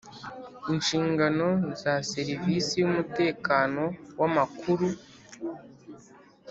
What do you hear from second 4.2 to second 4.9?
amakuru